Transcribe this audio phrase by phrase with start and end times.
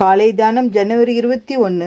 [0.00, 1.86] காலை தானம் ஜனவரி இருபத்தி ஒன்று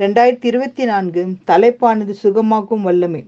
[0.00, 3.24] ரெண்டாயிரத்தி இருபத்தி நான்கு தலைப்பானது சுகமாக்கும் வல்லமை.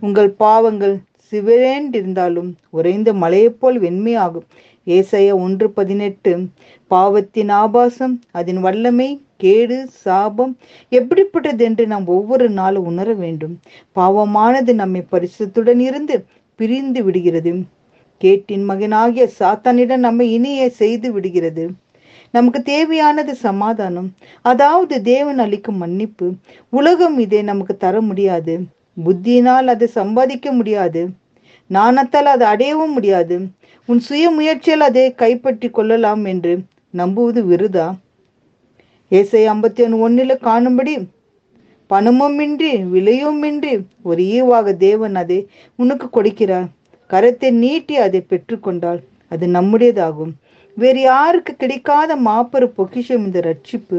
[0.00, 0.96] உங்கள் பாவங்கள்
[1.32, 4.46] சிவரேண்டிருந்தாலும் உறைந்த மலையைப் போல் வெண்மையாகும்.
[4.86, 6.46] ஏசைய ஒன்று பதினெட்டு
[6.86, 10.56] பாவத்தின் ஆபாசம் அதன் வல்லமை கேடு சாபம்
[10.88, 13.58] எப்படிப்பட்டது என்று நாம் ஒவ்வொரு நாளும் உணர வேண்டும்.
[13.96, 16.24] பாவமானது நம்மை பரிசுத்துடன் இருந்து
[16.56, 17.62] பிரிந்து விடுகிறது.
[18.18, 21.66] கேட்டின் மகனாகிய சாத்தானிடம் நம்மை இனிய செய்து விடுகிறது.
[22.34, 24.08] நமக்கு தேவையானது சமாதானம்.
[24.42, 26.26] அதாவது தேவன் அளிக்கும் மன்னிப்பு.
[26.70, 28.54] உலகம் இதை நமக்கு தர முடியாது.
[28.96, 31.02] புத்தியினால் அதை சம்பாதிக்க முடியாது.
[31.70, 33.36] நாணத்தால் அதை அடையவும் முடியாது.
[33.88, 36.52] உன் சுய முயற்சியால் அதை கைப்பற்றி கொள்ளலாம் என்று
[36.94, 37.88] நம்புவது விருதா?
[39.08, 40.94] ஏசை ஐம்பத்தி ஒன்று ஒன்னில் காணும்படி
[41.90, 45.38] பணமுமின்றி விலையுமின்றி ஒரு ஈவாக தேவன் அதை
[45.76, 46.68] உனக்கு கொடுக்கிறார்.
[47.10, 50.32] கரத்தை நீட்டி அதை பெற்றுக்கொண்டால் அது நம்முடையதாகும்.
[50.76, 53.98] வேறு யாருக்கு கிடைக்காத மாப்பெரு பொக்கிஷம் இந்த ரட்சிப்பு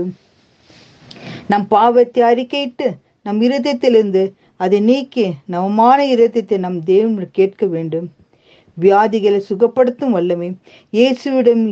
[1.47, 2.88] நம் பாவத்தை அறிக்கையிட்டு
[3.22, 4.23] நம் இருதயத்திலிருந்து
[4.58, 8.08] அதை நீக்கி நவமான இருதயத்தை நம் தேவன் கேட்க வேண்டும்.
[8.77, 10.49] வியாதிகளை சுகப்படுத்தும் வல்லமை
[10.94, 11.64] இயேசுவிடம்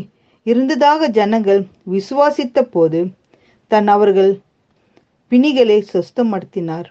[0.46, 1.62] இருந்ததாக ஜனங்கள்
[1.92, 3.00] விசுவாசித்த போது
[3.68, 4.32] தன் அவர்கள்
[5.32, 6.88] பிணிகளை சொஸ்தமடுத்தினார்.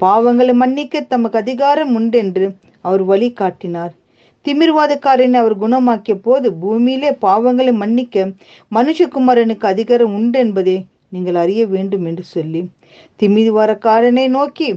[0.00, 2.46] பாவங்களை மன்னிக்க தமக்கு அதிகாரம் உண்டென்று
[2.80, 3.94] அவர் வழி காட்டினார்
[4.46, 8.26] திமிர்வாதக்காரனை அவர் குணமாக்கிய போது பூமியிலே பாவங்களை மன்னிக்க
[8.76, 10.76] மனுஷகுமாரனுக்கு அதிகாரம் உண்டு என்பதை
[11.14, 12.62] நீங்கள் அறிய வேண்டும் என்று சொல்லி
[13.20, 14.68] திமிர்வாரக்காரனை நோக்கி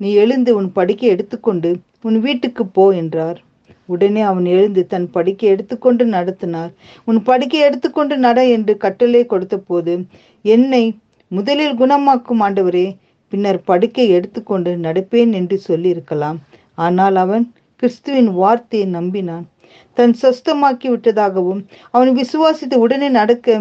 [0.00, 1.70] நீ எழுந்து உன் படுக்கை எடுத்துக்கொண்டு
[2.08, 3.38] உன் வீட்டுக்கு போ என்றார்.
[3.86, 6.70] உடனே அவன் எழுந்து தன் படிக்கை எடுத்துக்கொண்டு நடத்தினார்.
[7.08, 9.94] உன் படுக்கை எடுத்துக்கொண்டு நட என்று கட்டளை கொடுத்த போது
[10.44, 10.82] என்னை
[11.30, 12.86] முதலில் குணமாக்கும் ஆண்டவரே
[13.32, 16.38] பின்னர் படுக்கை எடுத்துக்கொண்டு நடப்பேன் என்று சொல்லியிருக்கலாம்.
[16.78, 17.44] ஆனால் அவன்
[17.80, 19.44] கிறிஸ்துவின் வார்த்தையை நம்பினான்.
[19.96, 21.60] தன் சொஸ்தமாக்கி விட்டதாகவும்
[21.94, 23.60] அவன் விசுவாசித்து உடனே நடக்க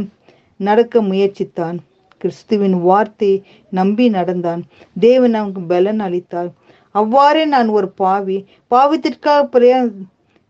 [0.59, 1.77] நடக்க முயற்சித்தான்.
[2.21, 3.37] கிறிஸ்துவின் வார்த்தையை
[3.71, 4.61] நம்பி நடந்தான்.
[4.99, 6.49] தேவன் அவனுக்கு பலன் அளித்தார்.
[6.95, 8.37] அவ்வாறே நான் ஒரு பாவி
[8.71, 9.79] பாவத்திற்காக பிரயா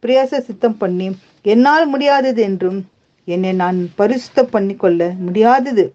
[0.04, 1.08] பிரயாச சித்தம் பண்ணி
[1.46, 2.80] என்னால் முடியாதது என்றும்
[3.28, 5.86] என்னை நான் பரிசுத்த பண்ணி கொள்ள முடியாதது.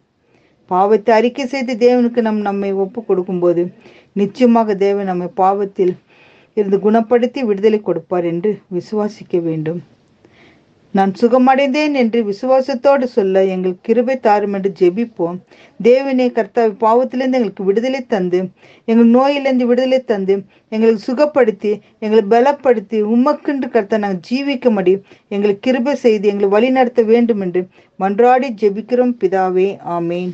[0.71, 3.63] பாவத்தை அறிக்கை செய்து தேவனுக்கு நம் நம்மை ஒப்பு கொடுக்கும்போது
[4.17, 5.95] நிச்சயமாக தேவன் நம்மை பாவத்தில்
[6.57, 9.83] இருந்து குணப்படுத்தி விடுதலை கொடுப்பார் என்று விசுவாசிக்க வேண்டும்.
[10.95, 15.39] நான் சுகமடைந்தேன் என்று விசுவாசத்தோடு சொல்ல எங்களுக்கு கிருபை தாரும் என்று ஜெபிப்போம்.
[15.81, 18.41] தேவனே கர்த்தா பாவத்திலிருந்து எங்களுக்கு விடுதலை தந்து
[18.91, 20.35] எங்கள் நோயிலிருந்து விடுதலை தந்து
[20.69, 21.73] எங்களுக்கு சுகப்படுத்தி
[22.05, 27.63] எங்களை பலப்படுத்தி உமக்குன்று கர்த்தா நாங்கள் ஜீவிக்க முடியும் எங்களுக்கு கிருபை செய்து எங்களை வழி நடத்த வேண்டும் என்று
[28.01, 29.15] மன்றாடி ஜெபிக்கிறோம்.
[29.23, 30.33] பிதாவே ஆமேன்.